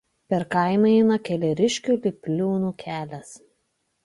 Per 0.33 0.43
kaimą 0.53 0.89
eina 0.91 1.17
Keleriškių–Lipliūnų 1.29 2.73
kelias. 2.87 3.37